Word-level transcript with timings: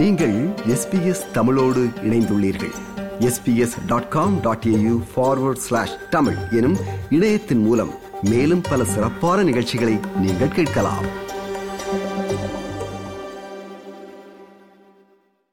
நீங்கள் 0.00 0.48
எஸ்பிஎஸ் 0.48 1.30
தமிழோடு 1.32 1.88
இணைந்துள்ளீர்கள். 2.02 2.72
SBS 3.18 3.86
dot 3.86 4.08
com 4.08 4.40
dot 4.40 4.64
AU 4.66 5.02
forward 5.16 5.56
slash 5.56 6.08
Tamil 6.10 6.34
எனும் 6.50 6.76
இணையத்தின் 7.10 7.58
மூலம் 7.58 7.90
மேலும் 8.22 8.60
பல 8.60 8.84
சிறப்பான 8.84 9.42
நிகழ்ச்சிகளை 9.42 9.98
நீங்கள் 10.16 10.48
கேட்கலாம். 10.48 11.04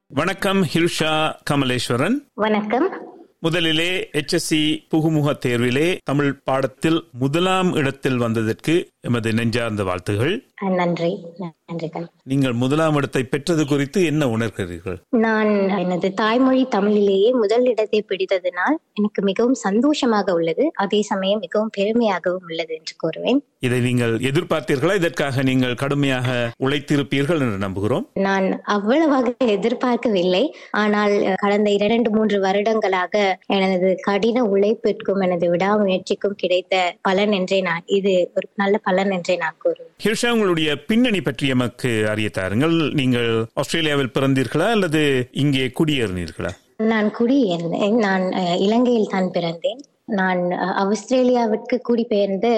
வணக்கம் 0.06 0.64
ஹிருஷா 0.64 1.34
கமலேஸ்வரன். 1.50 2.14
வணக்கம். 2.34 3.06
முதலிலே 3.40 4.10
HSC 4.12 4.84
புகுமுக 4.94 5.38
தேர்விலே 5.46 5.98
தமிழ் 6.04 6.32
பாடத்தில் 6.32 7.04
முதலாம் 7.12 7.74
இடத்தில் 7.74 8.16
வந்ததற்கு 8.16 8.88
எமது 9.06 9.30
நெஞ்சார்ந்த 9.38 9.82
வாழ்த்துகள். 9.88 10.32
நன்றி. 10.78 11.10
நன்றிகள் 11.40 12.06
நீங்கள் 12.30 12.54
முதலாம் 12.60 12.96
இடத்தை 12.98 13.20
பெற்றது 13.32 13.62
குறித்து 13.72 13.98
என்ன 14.10 14.22
உணர்கிறீர்கள்? 14.36 14.96
நான் 15.24 15.50
எனது 15.82 16.08
தாய்மொழி 16.20 16.62
தமிழிலேயே 16.74 17.28
முதல் 17.42 17.66
இடத்தை 17.72 18.00
பிடித்ததினால் 18.08 18.76
எனக்கு 18.98 19.22
மிகவும் 19.28 19.58
சந்தோஷமாக 19.66 20.34
உள்ளது. 20.38 20.64
அதே 20.84 21.00
சமயம் 21.10 21.42
மிகவும் 21.44 21.72
பெருமையாகவும் 21.76 22.48
உள்ளது 22.48 22.72
என்று 22.78 22.94
கூறுவேன். 23.02 23.40
இதை 23.66 23.78
நீங்கள் 23.86 24.14
எதிர்பார்த்தீர்களா? 24.30 24.96
இதற்காக 25.00 25.42
நீங்கள் 25.50 25.78
கடுமையாக 25.82 26.34
உழைத்திருப்பீர்கள் 26.64 27.40
என்று 27.44 27.60
நம்புகிறோம். 27.66 28.04
நான் 28.26 28.48
அவ்வளவாக 28.76 29.34
எதிர்பார்க்கவில்லை. 29.56 30.42
ஆனால் 30.82 31.14
கடந்த 31.44 31.70
இரண்டு 31.78 32.10
மூன்று 32.16 32.38
வருடங்களாக 32.46 33.14
எனது 33.58 33.90
கடின 34.08 34.44
உழைப்பிற்கும் 34.54 35.22
எனது 35.28 35.46
விடாமுயற்சிக்கும் 35.54 36.38
கிடைத்த 36.42 36.74
பலன் 37.08 37.34
என்றே 37.40 37.60
நான் 37.70 37.88
இது 38.00 38.14
ஒரு 38.36 38.46
நல்ல 38.64 38.76
பலன் 38.88 39.12
என்றே 39.16 39.36
நான் 39.44 39.60
கூறுவேன். 39.64 39.92
ஹிருஷா 40.04 40.30
உங்களுடைய 40.36 40.70
பின்னணி 40.88 41.20
பற்றி 41.28 41.46
எமக்கு 41.56 41.90
அறிய 42.12 42.30
தாருங்கள். 42.38 42.78
நீங்கள் 43.00 43.30
ஆஸ்திரேலியாவில் 43.62 44.14
பிறந்தீர்களா 44.16 44.68
அல்லது 44.76 45.02
இங்கே 45.44 45.66
குடியேறினீர்களா? 45.80 46.52
நான் 46.92 47.08
குடியேறினேன் 47.18 47.96
நான் 48.06 48.24
இலங்கையில் 48.64 49.12
தான் 49.14 49.30
பிறந்தேன். 49.36 49.80
நான் 50.18 50.42
ஆஸ்திரேலியாவிற்கு 50.82 51.76
குடிபெயர்ந்து 51.88 52.52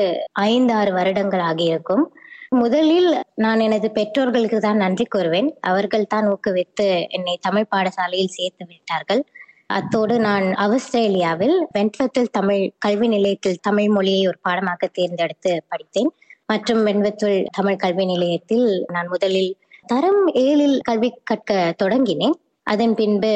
ஐந்து 0.48 0.72
ஆறு 0.80 0.90
வருடங்கள் 0.96 1.44
ஆகியிருக்கும். 1.50 2.04
முதலில் 2.60 3.10
நான் 3.44 3.60
எனது 3.64 3.88
பெற்றோர்களுக்கு 3.96 4.58
தான் 4.64 4.80
நன்றி 4.84 5.04
கூறுவேன். 5.14 5.48
அவர்கள் 5.70 6.10
தான் 6.14 6.28
ஊக்குவித்து 6.32 6.86
என்னை 7.16 7.34
தமிழ் 7.46 7.68
பாடசாலையில் 7.74 8.34
சேர்த்து 8.36 8.64
விட்டார்கள். 8.70 9.22
அத்தோடு 9.76 10.14
நான் 10.18 10.46
ஆஸ்திரேலியாவில் 10.64 11.56
வெண்பத்தில் 11.72 12.30
தமிழ் 12.30 12.62
கல்வி 12.78 13.08
நிலையத்தில் 13.08 13.62
தமிழ் 13.62 13.88
மொழியை 13.88 14.26
ஒரு 14.26 14.38
பாடமாக 14.42 14.90
தேர்ந்தெடுத்து 14.98 15.52
படித்தேன். 15.68 16.12
மற்றும் 16.46 16.86
வெண்பத்துள் 16.86 17.38
தமிழ் 17.58 17.76
கல்வி 17.76 18.04
நிலையத்தில் 18.04 18.68
நான் 18.92 19.08
முதலில் 19.08 19.50
தரம் 19.86 20.22
ஏழில் 20.44 20.78
கல்வி 20.82 21.10
கற்க 21.24 21.74
தொடங்கினேன். 21.82 22.36
அதன் 22.62 22.94
பின்பு 22.94 23.30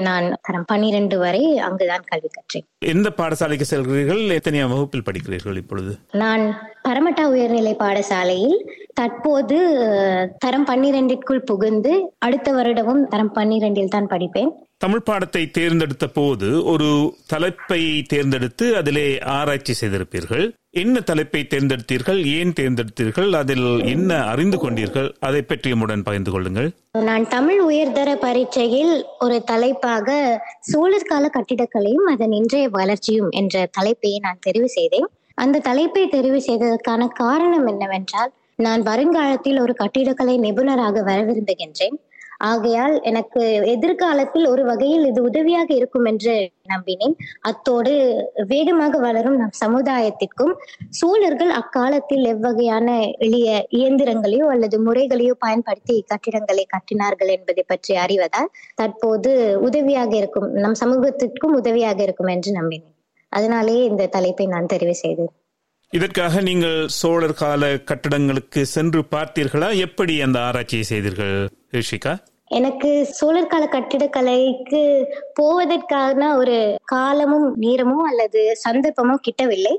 நான் 0.00 0.26
தரம் 0.42 0.64
பன்னிரண்டு 0.66 1.16
வரை 1.18 1.42
அங்குதான் 1.58 2.04
கல்வி 2.06 2.28
கற்றேன். 2.28 2.64
எந்த 2.92 3.08
பாடசாலைக்கு 3.18 3.66
செல்கிறீர்கள்? 3.70 4.22
எத்தனையாம் 4.38 4.72
வகுப்பில் 4.74 5.04
படிக்கிறீர்கள் 5.08 5.56
இப்பொழுது? 5.56 5.92
நான் 6.22 6.44
பரமட்டா 6.88 7.24
உயர்நிலை 7.34 7.74
பாடசாலையில் 7.78 8.58
தற்போது 8.94 9.58
தரம் 10.38 10.66
பன்னிரெண்டிற்குள் 10.66 11.46
புகுந்து 11.50 11.92
அடுத்த 12.18 12.52
வருடமும் 12.52 13.04
தரம் 13.08 13.34
பன்னிரெண்டில் 13.34 13.94
தான் 13.96 14.06
படிப்பேன். 14.06 14.52
தமிழ் 14.82 15.04
பாடத்தை 15.08 15.42
தேர்ந்தெடுத்த 15.56 16.06
போது 16.16 16.48
ஒரு 16.72 16.88
தலைப்பை 17.32 17.80
தேர்ந்தெடுத்து 18.12 18.64
அதிலே 18.78 19.04
ஆராய்ச்சி 19.34 19.74
செய்திருப்பீர்கள். 19.80 20.44
என்ன 20.82 21.02
தலைப்பை 21.10 21.42
தேர்ந்தெடுத்தீர்கள்? 21.52 22.20
ஏன் 22.36 22.54
தேர்ந்தெடுத்தீர்கள்? 22.60 23.30
அதில் 23.40 23.68
என்ன 23.92 24.10
அறிந்து 24.32 24.58
கொண்டீர்கள்? 24.62 25.08
அதை 25.28 25.42
பற்றி 25.42 25.72
உடன் 25.84 26.04
பகிர்ந்து 26.08 26.30
கொள்ளுங்கள். 26.34 26.68
நான் 27.08 27.26
தமிழ் 27.36 27.60
உயர்தர 27.68 28.10
பரீட்சையில் 28.26 28.94
ஒரு 29.18 29.38
தலைப்பாக 29.50 30.16
சோழர் 30.70 31.10
கால 31.10 31.30
கட்டிடக்கலையும் 31.38 32.06
அதன் 32.14 32.36
இன்றைய 32.40 32.68
வளர்ச்சியும் 32.78 33.32
என்ற 33.40 33.64
தலைப்பை 33.78 34.14
நான் 34.26 34.44
தெரிவு 34.48 34.70
செய்தேன். 34.78 35.10
அந்த 35.44 35.64
தலைப்பை 35.70 36.06
தெரிவு 36.16 36.40
செய்ததற்கான 36.48 37.02
காரணம் 37.24 37.68
என்னவென்றால் 37.74 38.32
நான் 38.64 38.82
வருங்காலத்தில் 38.88 39.60
ஒரு 39.64 39.74
கட்டிடக்கலை 39.82 40.34
நிபுணராக 40.46 41.02
வர 41.10 41.18
விரும்புகின்றேன் 41.28 41.98
ஆகையால் 42.50 42.94
எனக்கு 43.02 43.42
எதிர்காலத்தில் 43.72 44.46
ஒரு 44.46 44.62
வகையில் 44.64 45.04
இது 45.04 45.20
உதவியாக 45.22 45.68
இருக்கும் 45.74 46.04
என்று 46.04 46.34
நம்பினேன். 46.72 47.14
அத்தோடு 47.40 47.92
வேகமாக 48.46 48.98
வளரும் 48.98 49.36
நம் 49.36 49.54
சமுதாயத்திற்கும் 49.64 50.54
சோழர்கள் 50.88 51.50
அக்காலத்தில் 51.50 52.24
எவ்வகையான 52.24 52.88
எளிய 53.18 53.66
இயந்திரங்களையோ 53.70 54.46
அல்லது 54.54 54.78
முறைகளையோ 54.86 55.34
பயன்படுத்தி 55.38 56.04
கட்டிடங்களை 56.06 56.66
கட்டினார்கள் 56.74 57.30
என்பதை 57.36 57.64
பற்றி 57.66 57.94
அறிவதால் 57.96 58.50
தற்போது 58.74 59.60
உதவியாக 59.60 60.16
இருக்கும் 60.16 60.48
நம் 60.64 60.80
சமூகத்திற்கும் 60.84 61.56
உதவியாக 61.60 62.02
இருக்கும் 62.02 62.26
என்று 62.26 62.52
நம்பினேன். 62.60 62.96
அதனாலேயே 63.28 63.84
இந்த 63.84 64.06
தலைப்பை 64.06 64.46
நான் 64.46 64.72
தெரிவு 64.72 64.96
செய்தேன். 65.04 65.32
இதற்காக 65.92 66.40
நீங்கள் 66.40 66.76
சோழர் 66.88 67.34
கால 67.34 67.62
கட்டடங்களுக்கு 67.90 68.60
சென்று 68.74 69.00
பார்த்தீர்களா? 69.16 69.68
எப்படி 69.86 70.14
அந்த 70.20 70.38
ஆராய்ச்சியை 70.40 70.84
செய்தீர்கள் 70.84 71.34
ரிஷிகா? 71.76 72.12
எனக்கு 72.58 72.88
சோழர் 73.18 73.50
கால 73.52 73.64
கட்டிடக்கலைக்கு 73.66 74.80
போவதற்கான 75.38 76.20
ஒரு 76.40 76.56
காலமும் 76.94 77.48
நேரமும் 77.64 78.04
அல்லது 78.10 78.40
சந்தர்ப்பமும் 78.64 79.24
கிட்டவில்லை. 79.26 79.74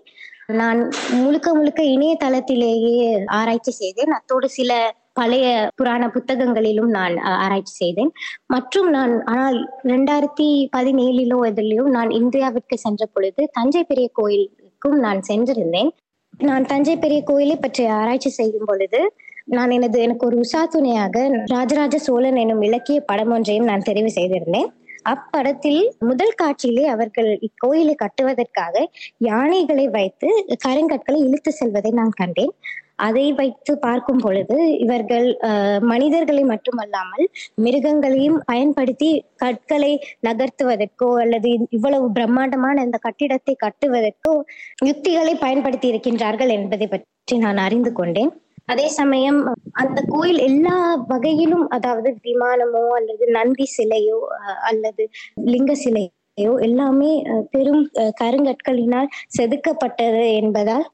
நான் 0.60 0.80
முழுக்க 1.22 1.48
முழுக்க 1.56 1.82
இணையதளத்திலேயே 1.96 2.98
ஆராய்ச்சி 3.40 3.74
செய்தேன். 3.82 4.14
அத்தோடு 4.18 4.48
சில 4.58 4.72
பழைய 5.20 5.48
புராண 5.80 6.04
புத்தகங்களிலும் 6.10 6.90
நான் 6.98 7.16
ஆராய்ச்சி 7.44 7.74
செய்தேன். 7.82 8.12
மற்றும் 8.54 8.90
நான் 8.96 9.14
ஆனால் 9.34 9.60
ரெண்டாயிரத்தி 9.92 10.48
பதினேழிலோ 10.78 11.40
இதிலையும் 11.50 11.92
நான் 11.98 12.12
இந்தியாவிற்கு 12.22 12.78
சென்ற 12.86 13.06
பொழுது 13.16 13.44
தஞ்சை 13.58 13.84
பெரிய 13.92 14.10
கோயிலுக்கும் 14.20 14.98
நான் 15.06 15.22
சென்றிருந்தேன். 15.30 15.92
நான் 16.40 16.66
தஞ்சை 16.72 16.96
பெரிய 16.98 17.20
கோயிலை 17.30 17.56
பற்றி 17.58 17.84
ஆராய்ச்சி 18.00 18.30
செய்யும் 18.40 18.68
பொழுது 18.70 19.00
நான் 19.48 19.74
எனது 19.78 19.98
எனக்கு 20.06 20.24
ஒரு 20.28 20.36
உஷா 20.44 20.62
துணையாக 20.66 21.18
ராஜராஜ 21.54 21.96
சோழன் 22.06 22.40
எனும் 22.44 22.64
இலக்கிய 22.68 23.00
படம் 23.10 23.34
ஒன்றையும் 23.36 23.70
நான் 23.72 23.88
தெரிவு 23.90 24.12
செய்திருந்தேன். 24.18 24.70
அப்படத்தில் 25.06 25.82
முதல் 26.10 26.38
காட்சியிலே 26.42 26.84
அவர்கள் 26.94 27.30
இக்கோயிலை 27.48 27.96
கட்டுவதற்காக 28.04 28.76
யானைகளை 29.30 29.86
வைத்து 29.98 30.30
கருங்கற்களை 30.66 31.20
இழுத்து 31.28 31.52
செல்வதை 31.52 31.92
நான் 31.92 32.14
கண்டேன். 32.22 32.54
அதை 33.06 33.26
வைத்து 33.40 33.74
பார்க்கும் 33.86 34.22
பொழுது 34.24 34.58
இவர்கள் 34.84 35.28
மனிதர்களை 35.92 36.44
மட்டுமல்லாமல் 36.52 37.26
மிருகங்களையும் 37.64 38.38
பயன்படுத்தி 38.52 39.10
கற்களை 39.44 39.92
நகர்த்துவதற்கோ 40.28 41.10
அல்லது 41.24 41.52
இவ்வளவு 41.78 42.08
பிரம்மாண்டமான 42.18 42.84
இந்த 42.88 43.00
கட்டிடத்தை 43.08 43.56
கட்டுவதற்கோ 43.66 44.36
யுக்திகளை 44.90 45.36
பயன்படுத்தி 45.46 45.90
இருக்கின்றார்கள் 45.94 46.54
என்பதை 46.58 46.88
பற்றி 46.88 47.38
நான் 47.38 47.62
அறிந்து 47.68 47.94
கொண்டேன். 47.94 48.32
அதே 48.68 48.88
சமயம் 48.98 49.40
அந்த 49.74 50.00
கோயில் 50.12 50.40
எல்லா 50.40 50.76
வகையிலும் 51.08 51.66
அதாவது 51.68 52.10
விமானமோ 52.28 52.84
அல்லது 52.98 53.26
நந்தி 53.32 53.66
சிலையோ 53.76 54.20
அல்லது 54.70 55.04
லிங்க 55.46 55.74
சிலையோ 55.84 56.52
எல்லாமே 56.68 57.12
பெரும் 57.52 57.84
கருங்கற்களினால் 58.22 59.10
செதுக்கப்பட்டது 59.38 60.24
என்பதால் 60.42 60.86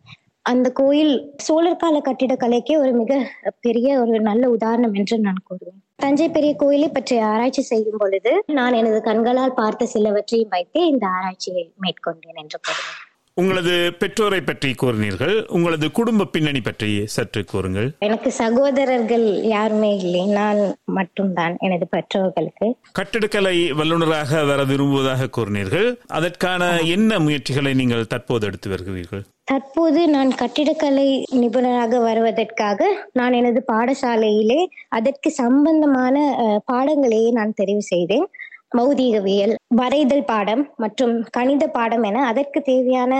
அந்த 0.45 0.67
கோயில் 0.71 1.13
சோழர் 1.37 1.81
கால 1.81 1.97
கட்டிடக்கலைக்கே 1.99 2.75
ஒரு 2.77 2.91
மிக 2.93 3.13
பெரிய 3.59 3.89
ஒரு 4.01 4.19
நல்ல 4.21 4.43
உதாரணம் 4.49 4.95
என்று 5.01 5.15
நான் 5.25 5.45
கூறுவேன். 5.47 5.79
தஞ்சை 5.95 6.27
பெரிய 6.29 6.51
கோயிலை 6.55 6.89
பற்றி 6.89 7.15
ஆராய்ச்சி 7.29 7.63
செய்யும் 7.63 7.99
பொழுது 8.01 8.31
நான் 8.51 8.77
எனது 8.81 9.01
கண்களால் 9.01 9.57
பார்த்த 9.61 9.91
சிலவற்றையும் 9.93 10.53
வைத்து 10.55 10.81
இந்த 10.87 11.05
ஆராய்ச்சியை 11.17 11.65
மேற்கொண்டேன் 11.85 12.41
என்று 12.43 12.59
கூறுவேன். 12.59 13.08
உங்களது 13.39 13.75
பெற்றோரை 14.01 14.41
பற்றி 14.41 14.69
கூறினீர்கள். 14.81 15.35
உங்களது 15.57 15.87
குடும்ப 15.99 16.27
பின்னணி 16.35 16.61
பற்றி 16.67 16.89
சற்று 17.15 17.41
கூறுங்கள். 17.51 17.89
எனக்கு 18.07 18.29
சகோதரர்கள் 18.41 19.27
யாருமே 19.53 19.91
இல்லை. 20.03 20.23
நான் 20.39 20.61
மட்டும்தான் 20.97 21.55
எனது 21.67 21.87
பெற்றோர்களுக்கு. 21.95 22.69
கட்டிடக்கலை 22.99 23.55
வல்லுநராக 23.79 24.43
வர 24.51 24.63
விரும்புவதாக 24.71 25.29
கூறினீர்கள். 25.37 25.89
அதற்கான 26.19 26.71
என்ன 26.95 27.19
முயற்சிகளை 27.25 27.73
நீங்கள் 27.81 28.09
தற்போது 28.13 28.47
எடுத்து 28.49 28.69
வருகிறீர்கள்? 28.75 29.23
தற்போது 29.51 30.01
நான் 30.15 30.31
கட்டிடக்கலை 30.39 31.07
நிபுணராக 31.41 31.99
வருவதற்காக 32.07 32.89
நான் 33.19 33.37
எனது 33.37 33.61
பாடசாலையிலே 33.71 34.59
அதற்கு 34.97 35.29
சம்பந்தமான 35.39 36.15
பாடங்களையே 36.71 37.31
நான் 37.37 37.57
தெரிவு 37.61 37.83
செய்தேன். 37.93 38.27
பௌதீகவியல் 38.71 39.53
வரைதல் 39.75 40.23
பாடம் 40.23 40.61
மற்றும் 40.75 41.13
கணித 41.31 41.63
பாடம் 41.67 42.03
என 42.03 42.23
அதற்கு 42.25 42.59
தேவையான 42.61 43.13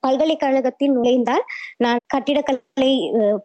பல்கலைக்கழகத்தில் 0.00 0.94
நுழைந்தால் 0.96 1.44
நான் 1.78 2.00
கட்டிடக்கலை 2.06 2.90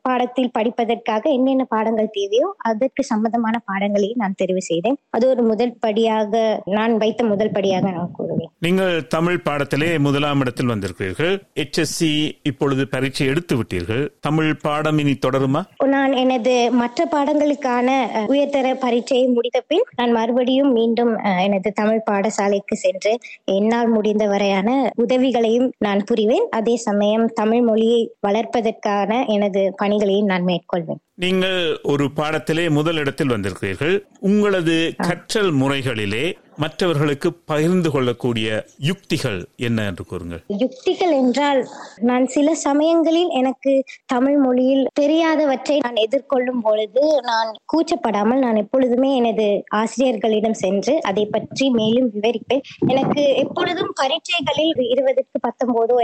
பாடத்தில் 0.02 0.54
படிப்பதற்காக 0.58 1.24
என்னென்ன 1.32 1.66
பாடங்கள் 1.66 2.10
தேவையோ 2.12 2.48
அதற்கு 2.72 3.04
சம்பந்தமான 3.04 3.56
பாடங்களையும் 3.66 4.22
நான் 4.24 4.40
தெரிவு 4.42 4.64
செய்தேன். 4.70 4.98
அது 5.12 5.26
ஒரு 5.28 5.44
முதல் 5.44 5.74
படியாக 5.80 6.34
நான் 6.78 6.96
வைத்த 6.98 7.24
முதல் 7.24 7.52
படியாக 7.52 7.86
நான் 7.92 8.12
கூறுவேன். 8.12 8.31
நீங்கள் 8.64 9.08
தமிழ் 9.08 9.42
பாடத்திலே 9.46 10.00
முதலாம் 10.00 10.40
இடத்தில் 10.40 10.68
வந்திருக்கிறீர்கள். 10.68 11.42
HSC 11.60 12.32
இப்பொழுது 12.44 12.88
பரீட்சை 12.88 13.28
எடுத்து 13.28 13.64
விட்டீர்கள். 13.64 14.08
தமிழ் 14.20 14.56
பாடம் 14.56 14.98
இனி 14.98 15.18
தொடருமா? 15.26 15.62
நான் 15.86 16.12
எனது 16.12 16.72
மற்ற 16.72 17.08
பாடங்களுக்கான 17.12 17.90
உயர்தர 18.28 18.76
பரீட்சையை 18.76 19.28
முடித்த 19.28 19.64
பின் 19.68 19.84
நான் 19.96 20.12
மறுபடியும் 20.12 20.72
மீண்டும் 20.72 21.18
எனது 21.18 21.72
தமிழ் 21.72 22.02
பாடசாலைக்கு 22.12 22.74
சென்று 22.74 23.18
என்னால் 23.46 23.88
முடிந்த 23.88 24.28
வரையான 24.28 24.92
உதவிகளையும் 24.96 25.72
நான் 25.78 26.06
புரிவேன். 26.12 26.48
அதே 26.50 26.76
சமயம் 26.76 27.28
தமிழ் 27.34 27.62
மொழியை 27.62 28.14
வளர்ப்பதற்கான 28.28 29.28
எனது 29.28 29.74
பணிகளையும் 29.78 30.26
நான் 30.26 30.46
மேற்கொள்வேன். 30.46 31.02
நீங்கள் 31.24 31.80
ஒரு 31.84 32.06
பாடத்திலே 32.18 32.70
முதல் 32.70 32.96
இடத்தில் 32.96 33.34
வந்திருக்கிறீர்கள். 33.34 33.96
உங்களது 34.20 34.94
கற்றல் 35.08 35.52
முறைகளிலே 35.52 36.26
மற்றவர்களுக்கு 36.56 37.34
பகிர்ந்து 37.34 37.92
கொள்ளக்கூடிய 37.92 38.48
யுக்திகள் 38.88 39.38
என்ன 39.56 39.86
என்று 39.86 40.06
கூறுங்கள். 40.06 40.42
யுக்திகள் 40.48 41.12
என்றால் 41.12 41.68
நான் 42.10 42.26
சில 42.26 42.56
சமயங்களில் 42.56 43.30
எனக்கு 43.30 43.84
தமிழ் 44.06 44.38
மொழியில் 44.38 44.84
தெரியாதவற்றை 45.00 45.78
நான் 45.78 45.96
எதிர்கொள்ளும் 45.96 46.62
பொழுது 46.62 47.04
நான் 47.22 47.52
கூச்சப்படாமல் 47.74 48.44
நான் 48.46 48.56
எப்பொழுதுமே 48.56 49.16
எனது 49.16 49.64
ஆசிரியர்களிடம் 49.70 50.58
சென்று 50.64 51.02
அதை 51.02 51.26
பற்றி 51.26 51.70
மேலும் 51.70 52.12
விவரிப்பேன். 52.16 52.64
எனக்கு 52.88 53.24
எப்பொழுதும் 53.36 53.92
பரீட்சைகளில் 54.02 54.74
இருபதுக்கு 54.96 55.40
பத்தொன்பதோ 55.48 55.98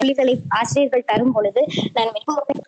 புள்ளிகளை 0.00 0.36
ஆசிரியர்கள் 0.48 1.06
தரும் 1.06 1.32
பொழுது 1.32 1.64
நான் 1.92 2.12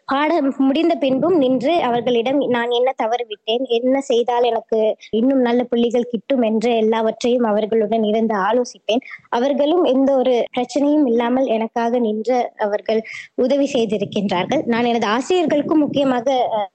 பாடம் 0.04 0.54
முடிந்த 0.56 0.94
பின்பும் 0.94 1.38
நின்று 1.38 1.74
அவர்களிடம் 1.80 2.38
நான் 2.48 2.70
என்ன 2.70 2.90
தவறு 2.96 3.24
விட்டேன் 3.28 3.64
என்ன 3.68 4.00
செய்தால் 4.00 4.42
எனக்கு 4.42 4.78
இன்னும் 5.10 5.40
நல்ல 5.40 5.60
புள்ளிகள் 5.64 6.10
கிட்டும் 6.10 6.42
என்று 6.42 6.70
எல்லாவற்றையும் 6.76 7.46
அவர்களுடன் 7.50 8.04
இருந்து 8.04 8.34
ஆலோசிப்பேன். 8.48 9.02
அவர்களும் 9.28 9.84
எந்த 9.84 10.10
ஒரு 10.16 10.34
பிரச்சனையும் 10.56 11.06
இல்லாமல் 11.06 11.46
எனக்காக 11.46 11.98
நின்று 11.98 12.38
அவர்கள் 12.58 13.00
உதவி 13.34 13.66
செய்திருக்கின்றார்கள். 13.72 14.62
நான் 14.66 14.84
எனது 14.84 15.06
ஆசிரியர்களுக்கும் 15.06 15.82
முக்கியமாக 15.84 16.26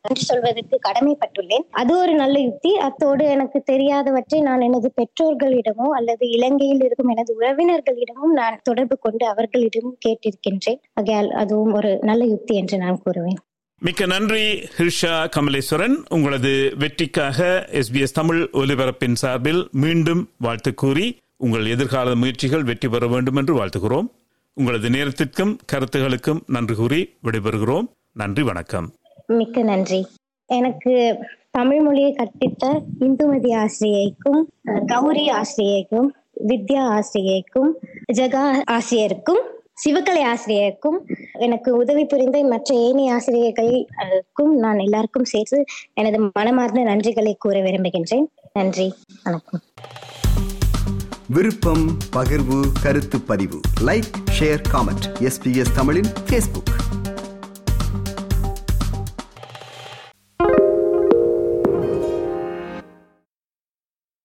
நன்றி 0.05 0.23
சொல்வதற்கு 0.23 0.79
கடமைப்பட்டுள்ளேன். 0.88 1.65
அது 1.71 1.94
ஒரு 1.97 2.13
நல்ல 2.13 2.38
யுக்தி. 2.39 2.73
அத்தோடு 2.88 3.25
எனக்கு 3.27 3.61
தெரியாதவற்றை 3.71 4.41
நான் 4.41 4.61
எனது 4.61 4.91
பெற்றோர்களிடமோ 5.01 5.88
அல்லது 6.00 6.23
இலங்கையில் 6.29 6.83
இருக்கும் 6.83 7.11
எனது 7.15 7.31
உறவினர்களிடமும் 7.41 8.35
நான் 8.41 8.61
தொடர்பு 8.63 8.97
கொண்டு 9.00 9.25
அவர்களிடமும் 9.27 9.97
கேட்டிருக்கின்றேன். 10.07 10.81
ஆகையால் 10.94 11.31
அதுவும் 11.44 11.73
ஒரு 11.73 11.91
நல்ல 12.03 12.23
யுக்தி 12.25 12.55
என்று 12.55 12.77
நான் 12.77 13.01
கூறுவேன். 13.05 13.41
மிக்க 13.85 14.06
நன்றி 14.06 14.44
ஹிர்ஷா 14.77 15.15
கமலேஸ்வரன். 15.35 15.95
உங்களது 16.09 16.74
வெற்றிக்காக 16.77 17.68
எஸ்பிஎஸ் 17.71 18.18
தமிழ் 18.19 18.50
ஒலிபரப்பின் 18.53 19.13
சார்பில் 19.13 19.68
மீண்டும் 19.71 20.30
வாழ்த்து 20.38 20.74
கூறி 20.74 21.18
உங்கள் 21.38 21.65
எதிர்கால 21.65 22.15
முயற்சிகள் 22.15 22.63
வெற்றி 22.63 22.89
பெற 22.89 23.07
வேண்டும் 23.07 23.35
என்று 23.35 23.53
வாழ்த்துகிறோம். 23.56 24.07
உங்களது 24.53 24.89
நேரத்திற்கும் 24.89 25.59
கருத்துகளுக்கும் 25.71 26.39
நன்றி 26.47 26.75
கூறி 26.75 27.01
விடைபெறுகிறோம். 27.24 27.88
நன்றி 28.13 28.44
வணக்கம். 28.44 28.94
மிக்க 29.27 29.62
நன்றி. 29.62 30.07
எனக்கு 30.45 31.18
தமிழ் 31.51 31.81
மொழியை 31.81 32.15
கற்பித்த 32.15 32.81
இந்துமதி 33.00 33.51
ஆசிரியைக்கும் 33.63 34.41
கௌரி 34.86 35.29
ஆசிரியைக்கும் 35.29 36.07
வித்யா 36.47 37.00
ஆசிரியைக்கும் 37.00 37.71
ஜகா 38.13 38.45
ஆசிரியருக்கும் 38.71 39.44
சிவகலை 39.86 40.24
ஆசிரியருக்கும் 40.24 40.97
எனக்கு 41.39 41.75
உதவி 41.75 42.06
புரிந்த 42.06 42.44
மற்ற 42.44 42.75
ஏனைய 42.75 43.13
ஆசிரியர்களுக்கும் 43.13 44.56
நான் 44.56 44.80
எல்லாருக்கும் 44.80 45.25
சேர்த்து 45.25 45.65
எனது 45.94 46.31
மனமார்ந்த 46.33 46.81
நன்றிகளை 46.81 47.33
கூற 47.38 47.59
விரும்புகின்றேன். 47.59 48.25
நன்றி. 48.53 48.94
வணக்கம். 49.24 49.62
விருப்பம் 51.27 51.97
பகிர்வு 52.15 52.63
கருத்து 52.83 53.21
பதிவு. 53.21 53.59
லைக் 53.85 54.12
ஷேர் 54.39 54.62
காமெண்ட் 54.74 55.13
எஸ்பிஎஸ் 55.19 55.75
தமிழின் 55.75 56.09
ஃபேஸ்புக் 56.30 56.71